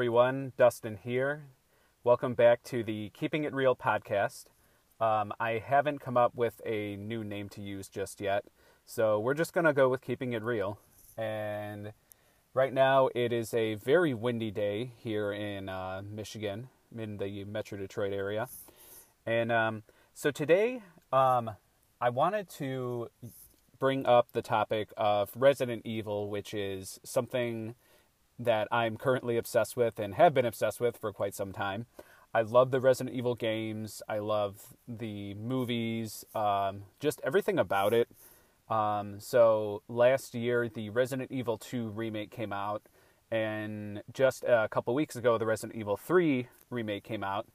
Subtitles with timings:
[0.00, 1.42] Everyone, Dustin here.
[2.04, 4.46] Welcome back to the Keeping It Real podcast.
[4.98, 8.46] Um, I haven't come up with a new name to use just yet,
[8.86, 10.78] so we're just going to go with Keeping It Real.
[11.18, 11.92] And
[12.54, 17.76] right now it is a very windy day here in uh, Michigan, in the Metro
[17.76, 18.48] Detroit area.
[19.26, 19.82] And um,
[20.14, 20.80] so today
[21.12, 21.50] um,
[22.00, 23.10] I wanted to
[23.78, 27.74] bring up the topic of Resident Evil, which is something
[28.40, 31.86] that I'm currently obsessed with and have been obsessed with for quite some time.
[32.32, 34.02] I love the Resident Evil games.
[34.08, 38.08] I love the movies, um, just everything about it.
[38.68, 42.82] Um, so last year, the Resident Evil 2 remake came out,
[43.32, 47.46] and just a couple weeks ago, the Resident Evil 3 remake came out.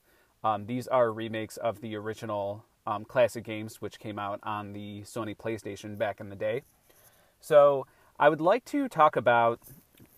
[0.44, 5.02] Um, these are remakes of the original um, classic games, which came out on the
[5.04, 6.64] Sony PlayStation back in the day.
[7.40, 7.88] So
[8.20, 9.62] I would like to talk about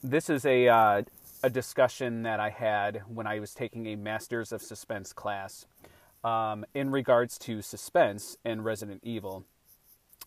[0.09, 1.01] this is a uh,
[1.43, 5.67] a discussion that I had when I was taking a Masters of Suspense class
[6.23, 9.43] um, in regards to suspense and Resident Evil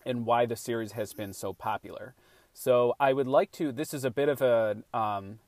[0.04, 2.14] and why the series has been so popular.
[2.52, 3.72] So I would like to.
[3.72, 5.38] This is a bit of a um,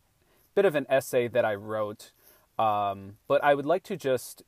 [0.54, 2.12] bit of an essay that I wrote,
[2.58, 4.42] um, but I would like to just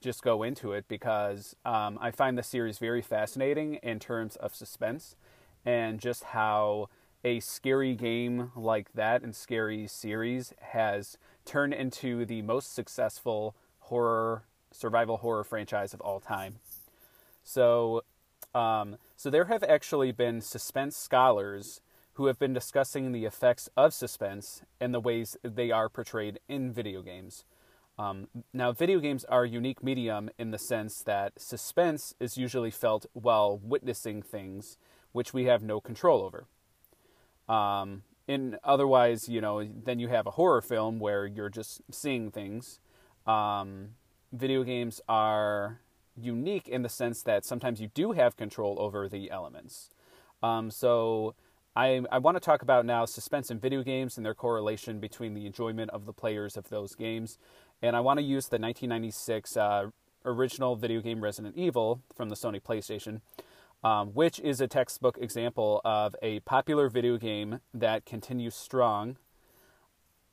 [0.00, 4.54] just go into it because um, I find the series very fascinating in terms of
[4.54, 5.16] suspense
[5.64, 6.88] and just how
[7.24, 14.44] a scary game like that and scary series has turned into the most successful horror
[14.70, 16.56] survival horror franchise of all time.
[17.42, 18.04] So,
[18.54, 21.80] um, so there have actually been suspense scholars
[22.14, 26.72] who have been discussing the effects of suspense and the ways they are portrayed in
[26.72, 27.44] video games.
[27.98, 32.70] Um, now, video games are a unique medium in the sense that suspense is usually
[32.70, 34.78] felt while witnessing things
[35.12, 36.46] which we have no control over.
[37.48, 42.30] Um, in otherwise, you know, then you have a horror film where you're just seeing
[42.30, 42.78] things.
[43.26, 43.90] Um,
[44.32, 45.80] video games are
[46.16, 49.88] unique in the sense that sometimes you do have control over the elements.
[50.42, 51.34] Um, so
[51.74, 55.34] I, I want to talk about now suspense in video games and their correlation between
[55.34, 57.38] the enjoyment of the players of those games.
[57.80, 59.90] And I want to use the 1996 uh,
[60.24, 63.20] original video game Resident Evil from the Sony PlayStation
[63.84, 69.16] um, which is a textbook example of a popular video game that continues strong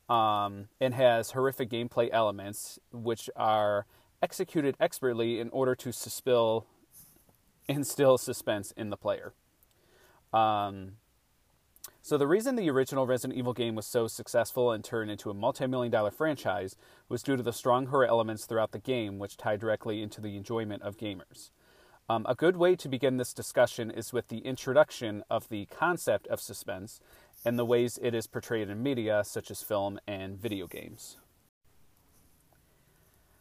[0.08, 3.86] um, and has horrific gameplay elements, which are
[4.22, 6.64] executed expertly in order to suspill,
[7.68, 9.32] instill suspense in the player.
[10.32, 10.92] Um,
[12.02, 15.34] so, the reason the original Resident Evil game was so successful and turned into a
[15.34, 16.76] multi million dollar franchise
[17.08, 20.36] was due to the strong horror elements throughout the game, which tie directly into the
[20.36, 21.50] enjoyment of gamers.
[22.08, 26.28] Um, a good way to begin this discussion is with the introduction of the concept
[26.28, 27.00] of suspense
[27.44, 31.16] and the ways it is portrayed in media such as film and video games.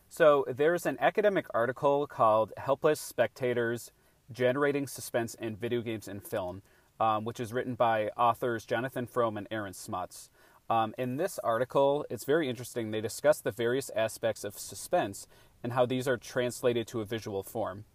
[0.10, 3.92] So, there's an academic article called Helpless Spectators
[4.32, 6.64] Generating Suspense in Video Games and Film,
[7.00, 10.30] um, which is written by authors Jonathan Fromm and Aaron Smuts.
[10.72, 12.90] Um, in this article, it's very interesting.
[12.90, 15.28] They discuss the various aspects of suspense
[15.62, 17.86] and how these are translated to a visual form.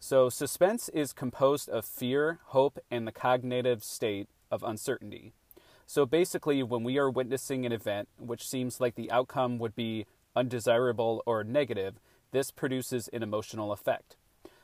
[0.00, 5.32] So, suspense is composed of fear, hope, and the cognitive state of uncertainty.
[5.86, 10.06] So, basically, when we are witnessing an event which seems like the outcome would be
[10.36, 11.98] undesirable or negative,
[12.30, 14.16] this produces an emotional effect.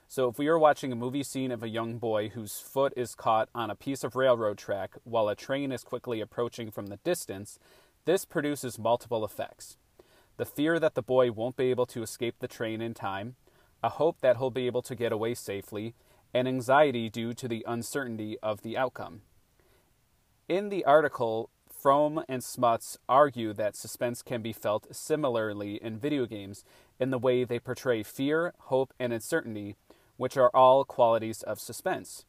[0.06, 3.16] So, if we are watching a movie scene of a young boy whose foot is
[3.16, 6.98] caught on a piece of railroad track while a train is quickly approaching from the
[6.98, 7.58] distance,
[8.04, 9.78] this produces multiple effects.
[10.36, 13.34] The fear that the boy won't be able to escape the train in time,
[13.84, 15.94] a hope that he'll be able to get away safely,
[16.32, 19.20] and anxiety due to the uncertainty of the outcome.
[20.48, 26.24] In the article, Fromm and Smuts argue that suspense can be felt similarly in video
[26.24, 26.64] games
[26.98, 29.76] in the way they portray fear, hope, and uncertainty,
[30.16, 32.24] which are all qualities of suspense.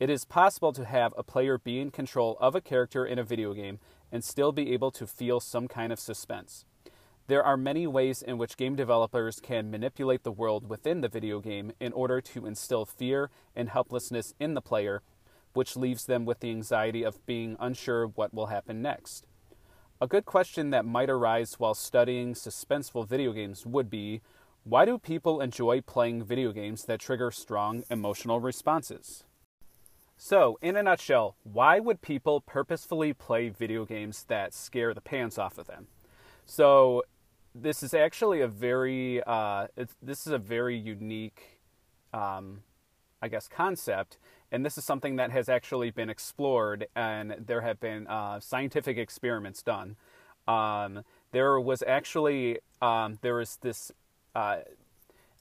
[0.00, 3.24] It is possible to have a player be in control of a character in a
[3.24, 3.80] video game
[4.10, 6.64] and still be able to feel some kind of suspense.
[7.28, 11.40] There are many ways in which game developers can manipulate the world within the video
[11.40, 15.02] game in order to instill fear and helplessness in the player,
[15.52, 19.26] which leaves them with the anxiety of being unsure what will happen next.
[20.00, 24.20] A good question that might arise while studying suspenseful video games would be
[24.62, 29.24] why do people enjoy playing video games that trigger strong emotional responses?
[30.16, 35.38] So, in a nutshell, why would people purposefully play video games that scare the pants
[35.38, 35.88] off of them?
[36.44, 37.02] So,
[37.60, 39.66] this is actually a very uh,
[40.02, 41.60] this is a very unique,
[42.12, 42.62] um,
[43.22, 44.18] I guess, concept,
[44.52, 48.98] and this is something that has actually been explored, and there have been uh, scientific
[48.98, 49.96] experiments done.
[50.46, 53.92] Um, there was actually um, there was this.
[54.34, 54.58] Uh,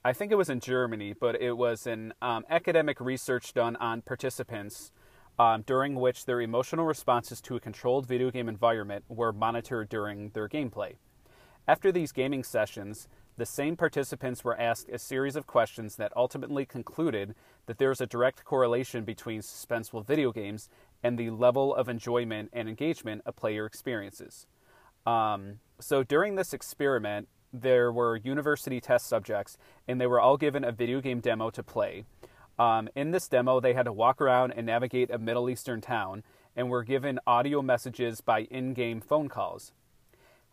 [0.04, 4.04] I think it was in Germany, but it was an um, academic research done on
[4.04, 4.92] participants
[5.40, 10.30] um, during which their emotional responses to a controlled video game environment were monitored during
[10.30, 10.94] their gameplay.
[11.68, 13.08] After these gaming sessions,
[13.38, 17.34] the same participants were asked a series of questions that ultimately concluded
[17.66, 20.70] that there is a direct correlation between suspenseful video games
[21.02, 24.46] and the level of enjoyment and engagement a player experiences.
[25.08, 29.58] Um, so during this experiment, there were university test subjects,
[29.88, 32.06] and they were all given a video game demo to play.
[32.60, 36.24] Um, in this demo, they had to walk around and navigate a Middle Eastern town,
[36.56, 39.74] and were given audio messages by in game phone calls.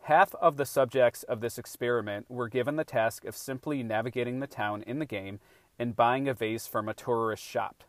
[0.07, 4.49] Half of the subjects of this experiment were given the task of simply navigating the
[4.49, 5.39] town in the game
[5.79, 7.85] and buying a vase from a tourist shop.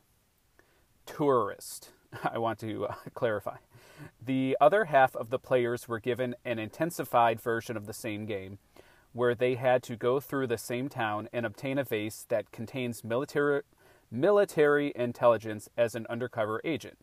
[1.08, 1.90] Tourist,
[2.24, 3.58] I want to uh, clarify.
[4.24, 8.60] The other half of the players were given an intensified version of the same game,
[9.14, 13.04] where they had to go through the same town and obtain a vase that contains
[13.04, 13.64] military,
[14.12, 17.00] military intelligence as an undercover agent.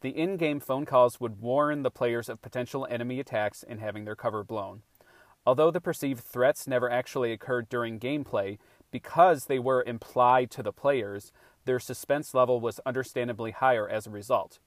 [0.00, 4.04] The in game phone calls would warn the players of potential enemy attacks and having
[4.04, 4.82] their cover blown.
[5.44, 8.58] Although the perceived threats never actually occurred during gameplay,
[8.90, 11.32] because they were implied to the players,
[11.64, 14.58] their suspense level was understandably higher as a result.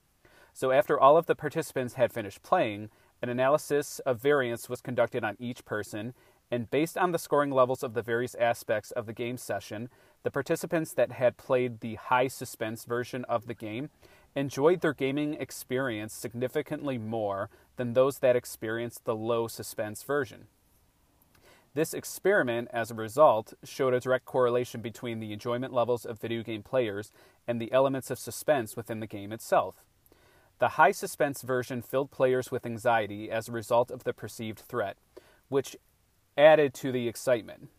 [0.53, 2.89] So, after all of the participants had finished playing,
[3.21, 6.13] an analysis of variance was conducted on each person,
[6.51, 9.87] and based on the scoring levels of the various aspects of the game session,
[10.23, 13.89] the participants that had played the high suspense version of the game
[14.35, 20.47] enjoyed their gaming experience significantly more than those that experienced the low suspense version.
[21.73, 26.43] This experiment, as a result, showed a direct correlation between the enjoyment levels of video
[26.43, 27.11] game players
[27.47, 29.75] and the elements of suspense within the game itself.
[30.59, 34.97] The high suspense version filled players with anxiety as a result of the perceived threat,
[35.47, 35.75] which
[36.37, 37.69] added to the excitement.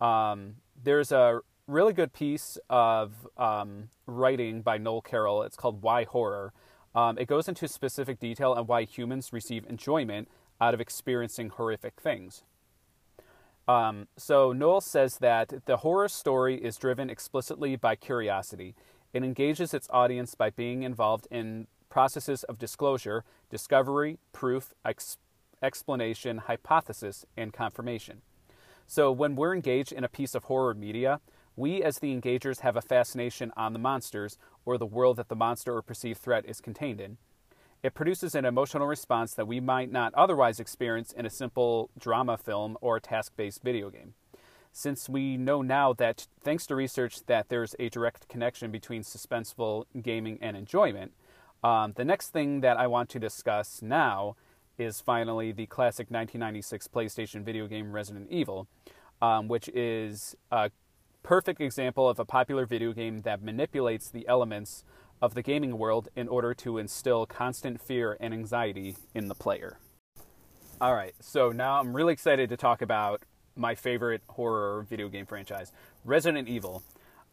[0.00, 1.40] Um, there's a
[1.70, 5.42] really good piece of um, writing by Noel Carroll.
[5.42, 6.52] It's called Why Horror.
[6.94, 10.28] Um, it goes into specific detail on why humans receive enjoyment
[10.60, 12.42] out of experiencing horrific things.
[13.68, 18.74] Um, so Noel says that the horror story is driven explicitly by curiosity.
[19.12, 25.18] It engages its audience by being involved in processes of disclosure, discovery, proof, ex-
[25.62, 28.22] explanation, hypothesis, and confirmation.
[28.86, 31.20] So when we're engaged in a piece of horror media,
[31.56, 35.36] we, as the engagers, have a fascination on the monsters or the world that the
[35.36, 37.18] monster or perceived threat is contained in.
[37.82, 42.36] It produces an emotional response that we might not otherwise experience in a simple drama
[42.36, 44.14] film or task based video game.
[44.72, 49.86] Since we know now that, thanks to research, that there's a direct connection between suspenseful
[50.00, 51.12] gaming and enjoyment,
[51.64, 54.36] um, the next thing that I want to discuss now
[54.78, 58.66] is finally the classic 1996 PlayStation video game Resident Evil,
[59.20, 60.70] um, which is a
[61.22, 64.84] perfect example of a popular video game that manipulates the elements
[65.22, 69.78] of the gaming world in order to instill constant fear and anxiety in the player.
[70.80, 73.22] All right, so now I'm really excited to talk about
[73.54, 75.72] my favorite horror video game franchise,
[76.04, 76.82] Resident Evil.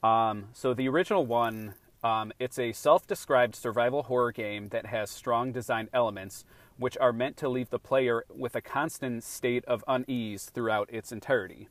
[0.04, 5.54] Um, so the original one, um, it's a self-described survival horror game that has strong
[5.54, 6.44] design elements,
[6.78, 11.12] which are meant to leave the player with a constant state of unease throughout its
[11.12, 11.70] entirety.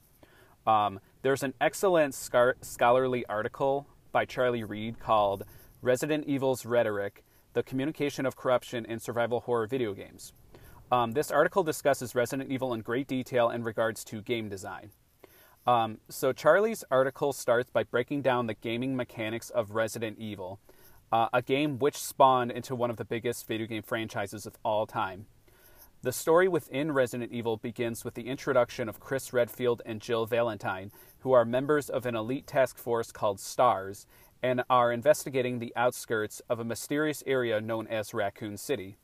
[0.66, 5.42] Um, there's an excellent scholarly article by Charlie Reed called
[5.82, 10.32] Resident Evil's Rhetoric The Communication of Corruption in Survival Horror Video Games.
[10.92, 14.90] Um, this article discusses Resident Evil in great detail in regards to game design.
[15.66, 20.60] Um, so, Charlie's article starts by breaking down the gaming mechanics of Resident Evil,
[21.10, 24.86] uh, a game which spawned into one of the biggest video game franchises of all
[24.86, 25.26] time.
[26.06, 30.92] The story within Resident Evil begins with the introduction of Chris Redfield and Jill Valentine,
[31.22, 34.06] who are members of an elite task force called STARS
[34.40, 38.98] and are investigating the outskirts of a mysterious area known as Raccoon City.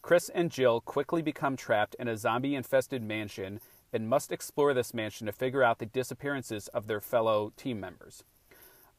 [0.00, 3.60] Chris and Jill quickly become trapped in a zombie infested mansion
[3.92, 8.24] and must explore this mansion to figure out the disappearances of their fellow team members.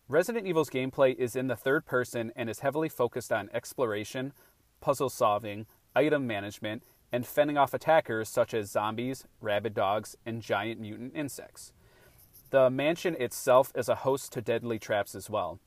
[0.08, 4.32] Resident Evil's gameplay is in the third person and is heavily focused on exploration,
[4.80, 10.80] puzzle solving, item management, and fending off attackers such as zombies, rabid dogs, and giant
[10.80, 11.74] mutant insects.
[12.52, 15.60] The mansion itself is a host to deadly traps as well.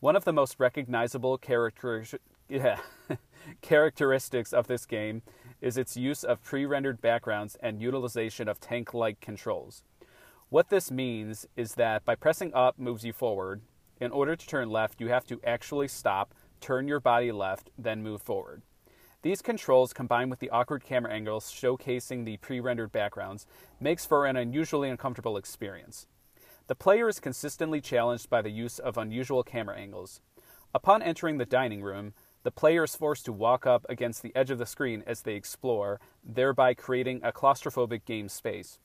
[0.00, 2.04] One of the most recognizable character-
[2.48, 2.80] yeah,
[3.62, 5.22] characteristics of this game
[5.60, 9.82] is its use of pre rendered backgrounds and utilization of tank like controls.
[10.48, 13.62] What this means is that by pressing up moves you forward.
[14.00, 18.02] In order to turn left, you have to actually stop, turn your body left, then
[18.02, 18.62] move forward.
[19.22, 23.46] These controls, combined with the awkward camera angles showcasing the pre rendered backgrounds,
[23.78, 26.06] makes for an unusually uncomfortable experience.
[26.68, 30.20] The player is consistently challenged by the use of unusual camera angles.
[30.72, 34.50] Upon entering the dining room, the player is forced to walk up against the edge
[34.50, 38.78] of the screen as they explore, thereby creating a claustrophobic game space.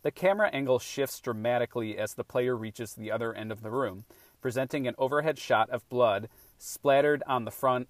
[0.00, 4.04] The camera angle shifts dramatically as the player reaches the other end of the room,
[4.40, 7.88] presenting an overhead shot of blood splattered on the front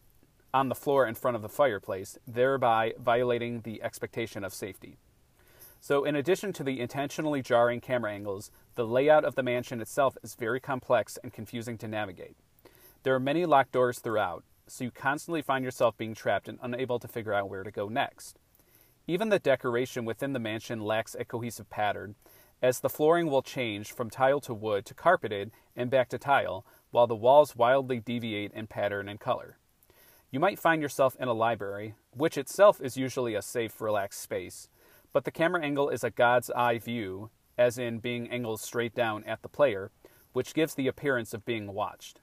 [0.57, 4.97] on the floor in front of the fireplace, thereby violating the expectation of safety.
[5.81, 10.17] So, in addition to the intentionally jarring camera angles, the layout of the mansion itself
[10.23, 12.37] is very complex and confusing to navigate.
[13.03, 16.99] There are many locked doors throughout, so you constantly find yourself being trapped and unable
[17.01, 18.39] to figure out where to go next.
[19.07, 22.15] Even the decoration within the mansion lacks a cohesive pattern,
[22.63, 26.65] as the flooring will change from tile to wood to carpeted and back to tile,
[26.93, 29.59] while the walls wildly deviate in pattern and color.
[30.37, 34.69] You might find yourself in a library, which itself is usually a safe, relaxed space,
[35.15, 39.25] but the camera angle is a God's eye view, as in being angled straight down
[39.25, 39.91] at the player,
[40.35, 42.21] which gives the appearance of being watched.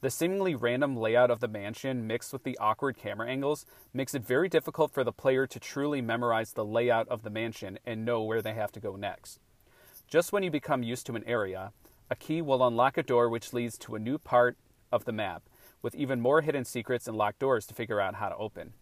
[0.00, 4.24] The seemingly random layout of the mansion mixed with the awkward camera angles makes it
[4.24, 8.22] very difficult for the player to truly memorize the layout of the mansion and know
[8.22, 9.40] where they have to go next.
[10.06, 11.72] Just when you become used to an area,
[12.08, 14.56] a key will unlock a door which leads to a new part
[14.92, 15.42] of the map,
[15.82, 18.72] with even more hidden secrets and locked doors to figure out how to open.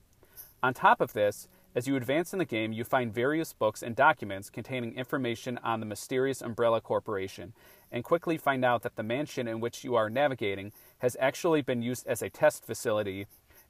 [0.62, 3.94] On top of this, as you advance in the game, you find various books and
[3.94, 7.52] documents containing information on the mysterious Umbrella Corporation
[7.92, 11.82] and quickly find out that the mansion in which you are navigating has actually been
[11.82, 13.26] used as a test facility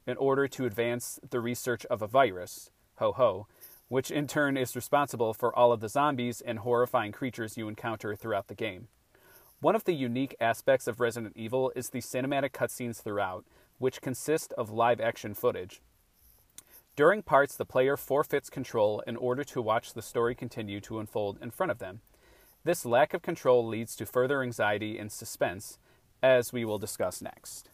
[0.07, 3.47] in order to advance the research of a virus, ho ho,
[3.89, 8.15] which in turn is responsible for all of the zombies and horrifying creatures you encounter
[8.15, 8.87] throughout the game.
[9.61, 13.43] One of the unique aspects of Resident Evil is the cinematic cutscenes throughout,
[13.77, 15.81] which consist of live action footage.
[16.95, 21.39] During parts, the player forfeits control in order to watch the story continue to unfold
[21.41, 21.99] in front of them.
[22.63, 25.77] This lack of control leads to further anxiety and suspense,
[26.23, 27.69] as we will discuss next.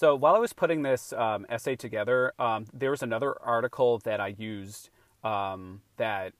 [0.00, 4.18] So while I was putting this um, essay together, um, there was another article that
[4.18, 4.88] I used
[5.22, 6.32] um, that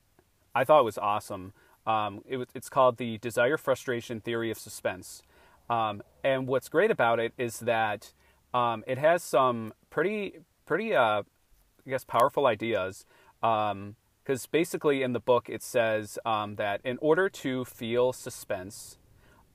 [0.55, 1.53] I thought was awesome.
[1.87, 5.23] Um, it was, it's called the Desire Frustration Theory of Suspense.
[5.69, 8.15] Um, and what's great about it is that
[8.55, 13.05] um, it has some pretty, pretty, uh, I guess, powerful ideas.
[13.43, 18.97] Because basically in the book it says that in order to feel suspense,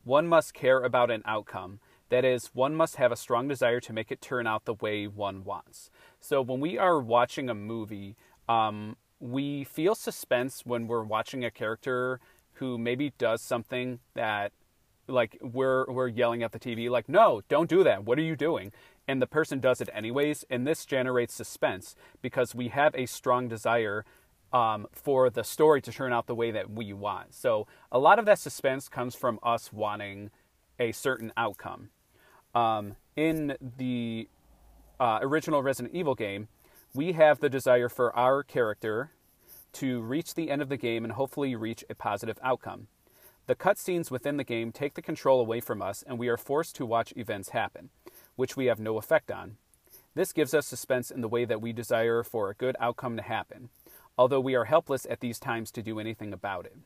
[0.04, 1.80] one must care about an outcome.
[2.10, 5.08] That is, one must have a strong desire to make it turn out the way
[5.08, 5.90] one wants.
[6.20, 8.16] So when we are watching a movie,
[8.48, 12.20] um, we feel suspense when we're watching a character
[12.54, 14.52] who maybe does something that
[15.08, 18.06] like we're we're yelling at the TV like no don't do that.
[18.06, 18.72] What are you doing?
[19.08, 23.48] And the person does it anyways and this generates suspense because we have a strong
[23.48, 24.04] desire
[24.52, 27.34] um, for the story to turn out the way that we want.
[27.34, 30.32] So a lot of that suspense comes from us wanting
[30.80, 31.90] a certain outcome
[32.56, 34.28] um, in the
[35.00, 36.48] uh, original Resident Evil game
[36.96, 39.12] we have the desire for our character
[39.74, 42.88] to reach the end of the game and hopefully reach a positive outcome.
[43.48, 46.76] The cutscenes within the game take the control away from us, and we are forced
[46.78, 47.90] to watch events happen,
[48.38, 49.58] which we have no effect on.
[50.16, 53.24] This gives us suspense in the way that we desire for a good outcome to
[53.24, 53.70] happen,
[54.18, 56.78] although we are helpless at these times to do anything about it.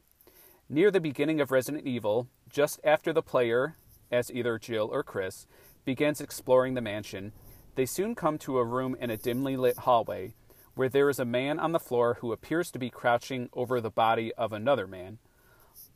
[0.68, 3.76] Near the beginning of Resident Evil, just after the player,
[4.12, 5.48] as either Jill or Chris,
[5.86, 7.32] begins exploring the mansion,
[7.76, 10.34] they soon come to a room in a dimly lit hallway
[10.76, 13.90] where there is a man on the floor who appears to be crouching over the
[13.90, 15.18] body of another man.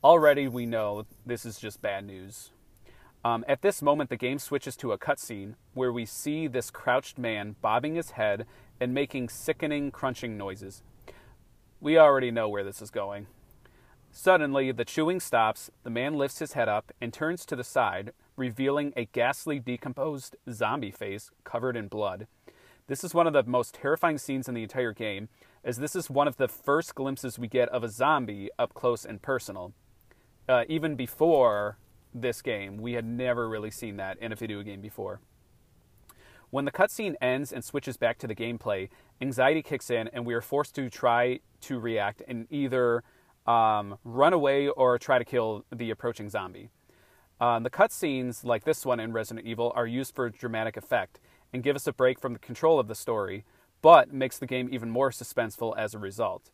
[0.02, 2.50] Already we know this is just bad news.
[3.24, 7.16] Um, at this moment, the game switches to a cutscene where we see this crouched
[7.16, 8.44] man bobbing his head
[8.78, 10.82] and making sickening crunching noises.
[11.80, 13.26] We already know where this is going.
[14.16, 18.12] Suddenly, the chewing stops, the man lifts his head up and turns to the side,
[18.36, 22.28] revealing a ghastly, decomposed zombie face covered in blood.
[22.86, 25.28] This is one of the most terrifying scenes in the entire game,
[25.64, 29.04] as this is one of the first glimpses we get of a zombie up close
[29.04, 29.72] and personal.
[30.48, 31.76] Uh, even before
[32.14, 35.18] this game, we had never really seen that in a video game before.
[36.50, 38.90] When the cutscene ends and switches back to the gameplay,
[39.20, 43.02] anxiety kicks in, and we are forced to try to react and either
[43.46, 46.70] um, run away or try to kill the approaching zombie.
[47.40, 51.20] Um, the cutscenes, like this one in Resident Evil, are used for dramatic effect
[51.52, 53.44] and give us a break from the control of the story,
[53.82, 56.50] but makes the game even more suspenseful as a result.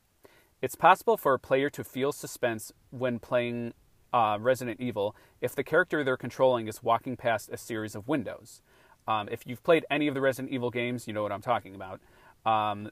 [0.63, 3.73] It's possible for a player to feel suspense when playing
[4.13, 8.61] uh, Resident Evil if the character they're controlling is walking past a series of windows.
[9.07, 11.75] Um, if you've played any of the Resident Evil games, you know what I'm talking
[11.75, 12.01] about.
[12.45, 12.91] Um,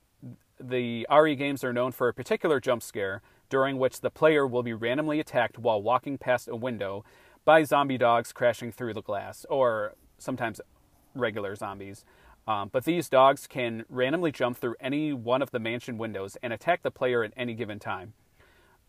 [0.61, 4.63] the RE games are known for a particular jump scare during which the player will
[4.63, 7.05] be randomly attacked while walking past a window
[7.45, 10.61] by zombie dogs crashing through the glass, or sometimes
[11.15, 12.05] regular zombies.
[12.47, 16.53] Um, but these dogs can randomly jump through any one of the mansion windows and
[16.53, 18.15] attack the player at any given time.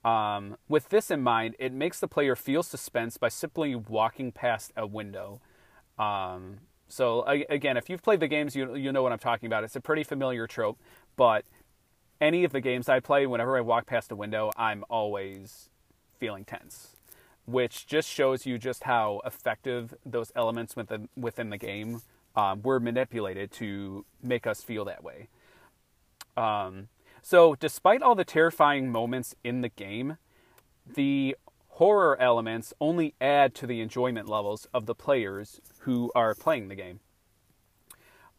[0.03, 4.71] Um, with this in mind, it makes the player feel suspense by simply walking past
[4.77, 5.41] a window.
[5.97, 9.63] Um, so again, if you've played the games, you you know what I'm talking about.
[9.63, 10.79] It's a pretty familiar trope,
[11.17, 11.45] but
[12.21, 15.69] any of the games I play, whenever I walk past a window, I'm always
[16.19, 16.95] feeling tense,
[17.45, 22.01] which just shows you just how effective those elements within within the game
[22.35, 25.27] um, were manipulated to make us feel that way.
[26.37, 26.89] Um,
[27.21, 30.17] so, despite all the terrifying moments in the game,
[30.85, 31.35] the
[31.69, 36.75] horror elements only add to the enjoyment levels of the players who are playing the
[36.75, 36.99] game.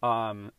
[0.02, 0.52] Um,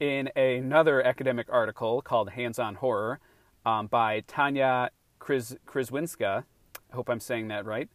[0.00, 3.20] in another academic article called Hands on Horror
[3.66, 4.90] um, by Tanya
[5.20, 5.56] Kriz-
[6.90, 7.88] I hope I'm saying that right,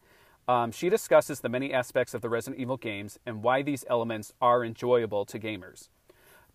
[0.48, 4.34] um, she discusses the many aspects of the Resident Evil games and why these elements
[4.42, 5.90] are enjoyable to gamers.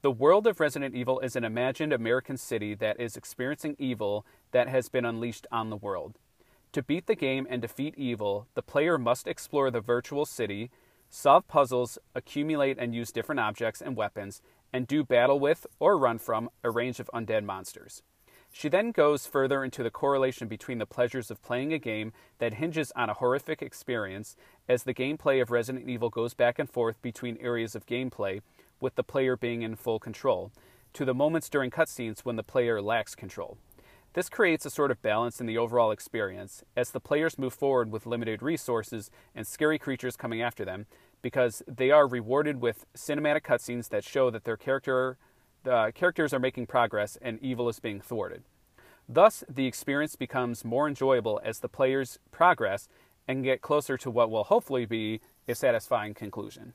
[0.03, 4.69] The world of Resident Evil is an imagined American city that is experiencing evil that
[4.69, 6.19] has been unleashed on the world.
[6.73, 10.71] To beat the game and defeat evil, the player must explore the virtual city,
[11.09, 16.19] solve puzzles, accumulate and use different objects and weapons, and do battle with or run
[16.19, 18.03] from a range of undead monsters.
[18.53, 22.55] She then goes further into the correlation between the pleasures of playing a game that
[22.55, 24.37] hinges on a horrific experience
[24.69, 28.41] as the gameplay of Resident Evil goes back and forth between areas of gameplay
[28.81, 30.51] with the player being in full control,
[30.93, 33.59] to the moments during cutscenes when the player lacks control.
[34.15, 37.93] This creates a sort of balance in the overall experience as the players move forward
[37.93, 40.87] with limited resources and scary creatures coming after them
[41.23, 45.19] because they are rewarded with cinematic cutscenes that show that their character
[45.95, 48.43] characters are making progress and evil is being thwarted.
[49.09, 52.89] Thus, the experience becomes more enjoyable as the players progress
[53.27, 56.75] and get closer to what will hopefully be a satisfying conclusion.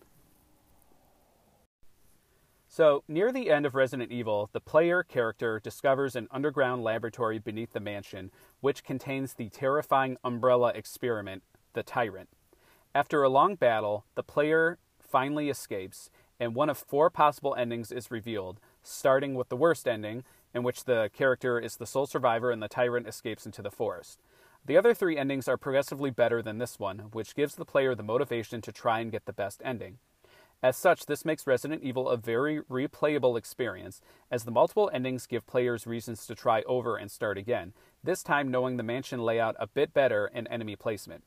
[2.68, 7.74] So, near the end of Resident Evil, the player character discovers an underground laboratory beneath
[7.74, 12.30] the mansion, which contains the terrifying Umbrella experiment, the Tyrant.
[12.96, 18.12] After a long battle, the player finally escapes, and one of four possible endings is
[18.12, 22.62] revealed, starting with the worst ending, in which the character is the sole survivor and
[22.62, 24.22] the tyrant escapes into the forest.
[24.64, 28.04] The other three endings are progressively better than this one, which gives the player the
[28.04, 29.98] motivation to try and get the best ending.
[30.62, 35.48] As such, this makes Resident Evil a very replayable experience, as the multiple endings give
[35.48, 39.66] players reasons to try over and start again, this time knowing the mansion layout a
[39.66, 41.24] bit better and enemy placement.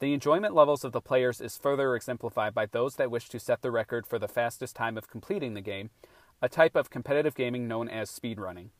[0.00, 3.60] The enjoyment levels of the players is further exemplified by those that wish to set
[3.60, 5.90] the record for the fastest time of completing the game,
[6.40, 8.70] a type of competitive gaming known as speedrunning.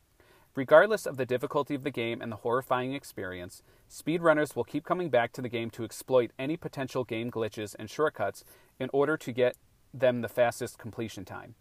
[0.54, 5.10] Regardless of the difficulty of the game and the horrifying experience, speedrunners will keep coming
[5.10, 8.42] back to the game to exploit any potential game glitches and shortcuts
[8.78, 9.56] in order to get
[9.92, 11.54] them the fastest completion time.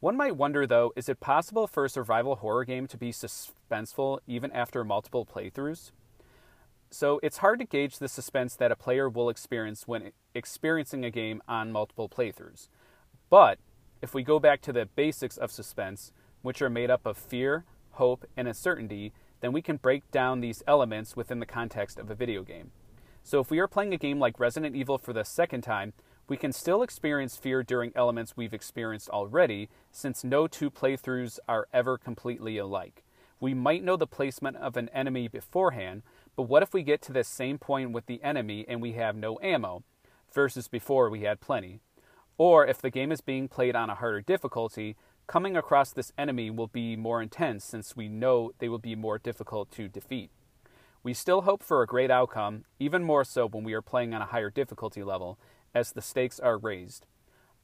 [0.00, 4.18] One might wonder, though, is it possible for a survival horror game to be suspenseful
[4.26, 5.92] even after multiple playthroughs?
[6.94, 11.10] So it's hard to gauge the suspense that a player will experience when experiencing a
[11.10, 12.68] game on multiple playthroughs.
[13.28, 13.58] But
[14.00, 17.64] if we go back to the basics of suspense, which are made up of fear,
[17.94, 22.14] hope, and uncertainty, then we can break down these elements within the context of a
[22.14, 22.70] video game.
[23.24, 25.94] So if we are playing a game like Resident Evil for the second time,
[26.28, 31.66] we can still experience fear during elements we've experienced already, since no two playthroughs are
[31.72, 33.02] ever completely alike.
[33.40, 36.02] We might know the placement of an enemy beforehand,
[36.36, 39.16] but what if we get to this same point with the enemy and we have
[39.16, 39.84] no ammo,
[40.32, 41.80] versus before we had plenty?
[42.36, 46.50] Or if the game is being played on a harder difficulty, coming across this enemy
[46.50, 50.30] will be more intense since we know they will be more difficult to defeat.
[51.02, 54.22] We still hope for a great outcome, even more so when we are playing on
[54.22, 55.38] a higher difficulty level,
[55.74, 57.06] as the stakes are raised.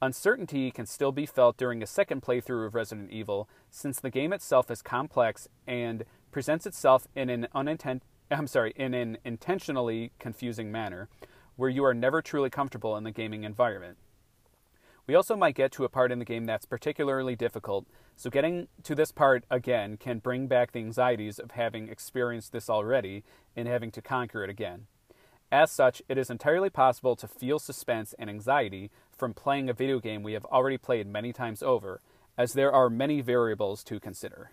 [0.02, 4.32] Uncertainty can still be felt during a second playthrough of Resident Evil, since the game
[4.32, 8.02] itself is complex and presents itself in an unintent
[8.38, 11.08] I'm sorry, in an intentionally confusing manner,
[11.56, 13.98] where you are never truly comfortable in the gaming environment.
[15.06, 18.68] We also might get to a part in the game that's particularly difficult, so getting
[18.84, 23.24] to this part again can bring back the anxieties of having experienced this already
[23.56, 24.86] and having to conquer it again.
[25.50, 29.98] As such, it is entirely possible to feel suspense and anxiety from playing a video
[29.98, 32.00] game we have already played many times over,
[32.38, 34.52] as there are many variables to consider.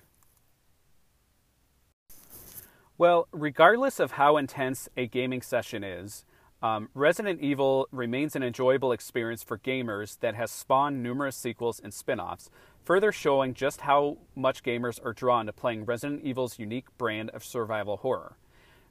[3.00, 6.26] Well, regardless of how intense a gaming session is,
[6.64, 11.94] um, Resident Evil remains an enjoyable experience for gamers that has spawned numerous sequels and
[11.94, 12.50] spin offs,
[12.84, 17.46] further showing just how much gamers are drawn to playing Resident Evil's unique brand of
[17.46, 18.36] survival horror.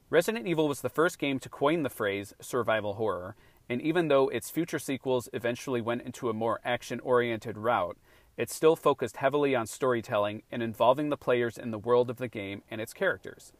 [0.09, 3.35] Resident Evil was the first game to coin the phrase survival horror,
[3.67, 7.97] and even though its future sequels eventually went into a more action oriented route,
[8.37, 12.29] it still focused heavily on storytelling and involving the players in the world of the
[12.29, 13.51] game and its characters.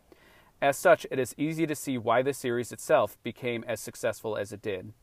[0.62, 4.52] As such, it is easy to see why the series itself became as successful as
[4.52, 4.94] it did.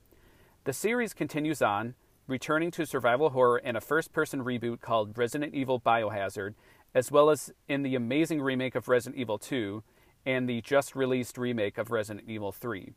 [0.64, 1.94] The series continues on,
[2.26, 6.54] returning to survival horror in a first person reboot called Resident Evil Biohazard,
[6.92, 9.84] as well as in the amazing remake of Resident Evil 2
[10.26, 12.92] and the just released remake of Resident Evil 3.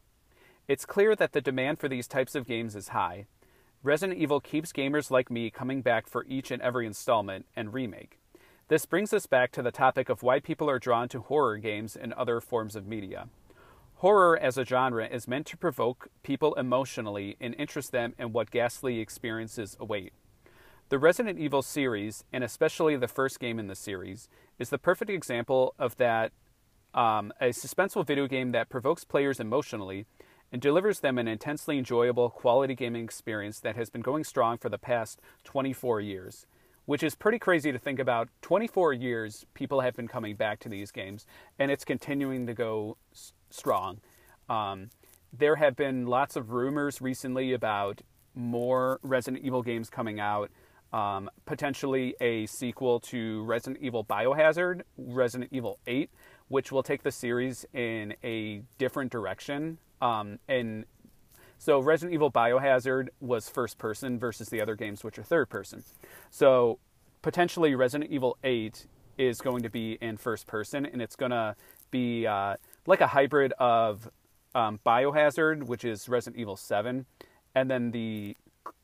[0.67, 3.25] It's clear that the demand for these types of games is high.
[3.83, 8.19] Resident Evil keeps gamers like me coming back for each and every installment and remake.
[8.69, 11.95] This brings us back to the topic of why people are drawn to horror games
[11.95, 13.29] and other forms of media.
[13.95, 18.51] Horror as a genre is meant to provoke people emotionally and interest them in what
[18.51, 20.11] ghastly experiences await.
[20.89, 24.27] The Resident Evil series, and especially the first game in the series,
[24.59, 26.33] is the perfect example of that
[26.93, 30.05] um, a suspenseful video game that provokes players emotionally
[30.51, 34.67] and delivers them an intensely enjoyable quality gaming experience that has been going strong for
[34.67, 36.45] the past 24 years
[36.87, 38.29] which is pretty crazy to think about.
[38.41, 41.25] 24 years, people have been coming back to these games,
[41.59, 43.99] and it's continuing to go s- strong.
[44.49, 44.89] Um,
[45.31, 48.01] there have been lots of rumors recently about
[48.33, 50.49] more Resident Evil games coming out.
[50.93, 56.09] Um, potentially a sequel to Resident Evil Biohazard, Resident Evil 8,
[56.47, 60.85] which will take the series in a different direction um, and
[61.57, 65.83] so Resident Evil Biohazard was first person versus the other games, which are third person.
[66.29, 66.79] So
[67.21, 71.55] potentially Resident Evil 8 is going to be in first person, and it's going to
[71.89, 74.09] be uh, like a hybrid of
[74.53, 77.05] um, Biohazard, which is Resident Evil 7,
[77.55, 78.37] and then the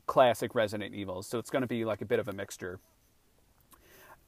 [0.07, 1.21] classic Resident Evil.
[1.23, 2.79] So it's going to be like a bit of a mixture.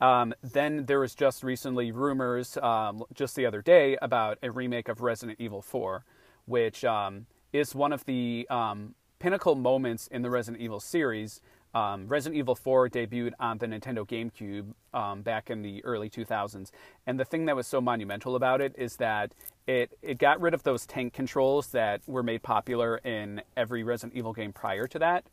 [0.02, 4.90] Um, then there was just recently rumors, um, just the other day, about a remake
[4.90, 6.04] of Resident Evil 4,
[6.46, 11.42] which um, is one of the um, pinnacle moments in the Resident Evil series.
[11.74, 16.72] Um, Resident Evil 4 debuted on the Nintendo GameCube um, back in the early 2000s,
[17.06, 19.34] and the thing that was so monumental about it is that
[19.68, 24.18] it it got rid of those tank controls that were made popular in every Resident
[24.18, 25.26] Evil game prior to that.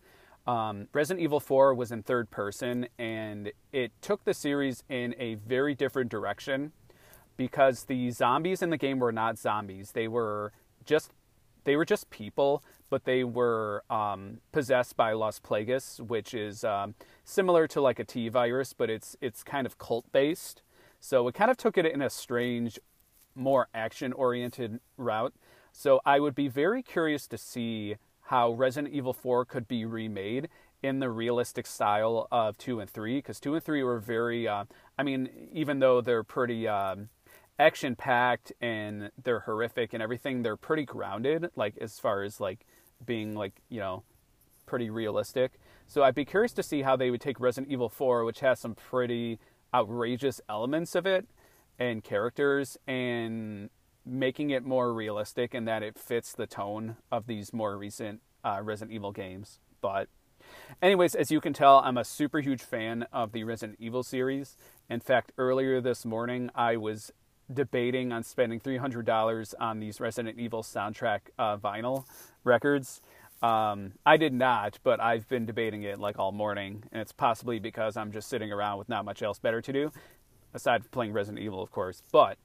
[0.45, 5.35] Um, Resident Evil 4 was in third person, and it took the series in a
[5.35, 6.73] very different direction
[7.37, 10.53] because the zombies in the game were not zombies; they were
[10.85, 11.13] just
[11.65, 16.95] they were just people, but they were um, possessed by Las Plagas, which is um,
[17.25, 20.63] similar to like a T virus, but it's it's kind of cult based.
[21.01, 22.79] So it kind of took it in a strange,
[23.35, 25.35] more action oriented route.
[25.73, 27.97] So I would be very curious to see
[28.27, 30.49] how Resident Evil 4 could be remade
[30.83, 34.65] in the realistic style of 2 and 3 because 2 and 3 were very uh,
[34.99, 37.09] i mean even though they're pretty um,
[37.59, 42.67] action packed and they're horrific and everything they're pretty grounded like as far as like
[43.05, 44.03] being like you know
[44.67, 45.53] pretty realistic.
[45.87, 48.59] So i'd be curious to see how they would take resident evil 4 which has
[48.61, 49.39] some pretty
[49.75, 51.27] outrageous elements of it
[51.79, 53.71] and characters and
[54.05, 58.59] making it more realistic and that it fits the tone of these more recent uh,
[58.63, 59.61] resident evil games.
[59.81, 60.09] But
[60.81, 64.57] anyways as you can tell i'm a super huge fan of the resident evil series.
[64.89, 67.13] In fact earlier this morning i was
[67.55, 72.05] debating on spending $300 on these Resident Evil soundtrack uh, vinyl
[72.45, 73.01] records.
[73.43, 77.59] Um, I did not, but I've been debating it like all morning, and it's possibly
[77.59, 79.93] because I'm just sitting around with not much else better to do,
[80.55, 82.03] aside from playing Resident Evil, of course.
[82.13, 82.39] But,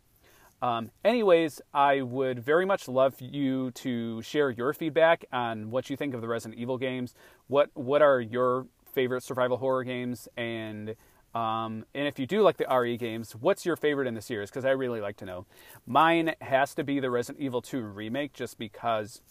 [0.60, 5.96] um, anyways, I would very much love you to share your feedback on what you
[5.96, 7.13] think of the Resident Evil games.
[7.48, 10.96] What what are your favorite survival horror games, and
[11.34, 14.50] um, and if you do like the RE games, what's your favorite in the series?
[14.50, 15.46] Because I really like to know.
[15.86, 19.22] Mine has to be the Resident Evil 2 remake, just because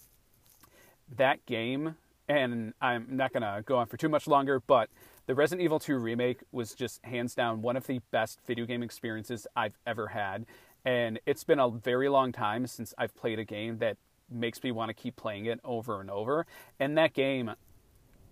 [1.15, 1.95] that game,
[2.27, 4.89] and I'm not going to go on for too much longer, but
[5.25, 8.83] the Resident Evil 2 remake was just hands down one of the best video game
[8.83, 10.45] experiences I've ever had.
[10.85, 13.97] And it's been a very long time since I've played a game that
[14.29, 16.45] makes me want to keep playing it over and over.
[16.79, 17.51] And that game,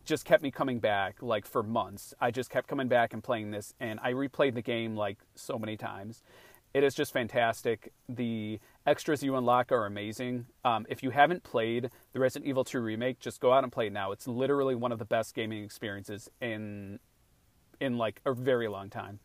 [0.05, 2.13] just kept me coming back like for months.
[2.19, 5.57] I just kept coming back and playing this, and I replayed the game like so
[5.57, 6.21] many times.
[6.73, 7.93] It is just fantastic.
[8.09, 10.47] The extras you unlock are amazing.
[10.65, 13.87] Um, if you haven't played the Resident Evil 2 remake, just go out and play
[13.87, 14.11] it now.
[14.11, 16.99] It's literally one of the best gaming experiences in
[17.79, 19.19] in like a very long time.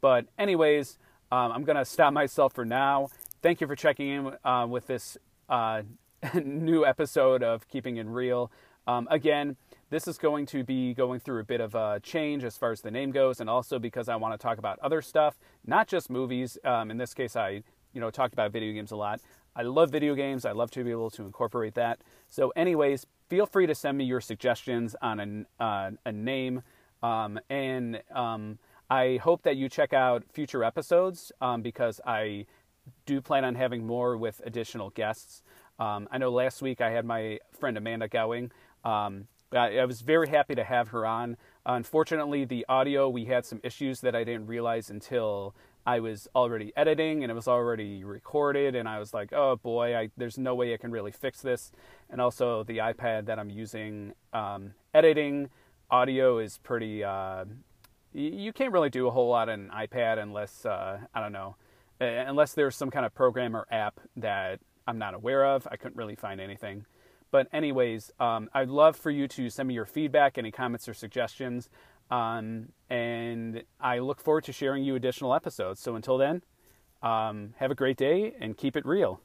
[0.00, 0.98] But anyways,
[1.32, 3.08] um, I'm gonna stop myself for now.
[3.42, 5.82] Thank you for checking in uh, with this uh,
[6.44, 8.52] new episode of Keeping It Real.
[8.86, 9.56] Um, again,
[9.90, 12.80] this is going to be going through a bit of a change as far as
[12.80, 16.10] the name goes, and also because I want to talk about other stuff, not just
[16.10, 16.58] movies.
[16.64, 19.20] Um, in this case, I you know talked about video games a lot.
[19.56, 20.44] I love video games.
[20.44, 22.00] I love to be able to incorporate that.
[22.28, 26.62] So, anyways, feel free to send me your suggestions on a, uh, a name,
[27.02, 28.58] um, and um,
[28.90, 32.46] I hope that you check out future episodes um, because I
[33.06, 35.42] do plan on having more with additional guests.
[35.78, 38.50] Um, I know last week I had my friend Amanda Gowing.
[38.84, 41.36] Um, I, I was very happy to have her on.
[41.66, 45.54] Unfortunately, the audio, we had some issues that I didn't realize until
[45.86, 49.96] I was already editing and it was already recorded, and I was like, oh boy,
[49.96, 51.72] I, there's no way I can really fix this.
[52.10, 55.50] And also, the iPad that I'm using um, editing
[55.90, 57.04] audio is pretty.
[57.04, 57.44] Uh,
[58.12, 61.56] you can't really do a whole lot on an iPad unless uh, I don't know,
[62.00, 65.66] unless there's some kind of program or app that I'm not aware of.
[65.70, 66.86] I couldn't really find anything.
[67.34, 70.94] But, anyways, um, I'd love for you to send me your feedback, any comments or
[70.94, 71.68] suggestions.
[72.08, 75.80] Um, and I look forward to sharing you additional episodes.
[75.80, 76.44] So, until then,
[77.02, 79.20] um, have a great day and keep it real.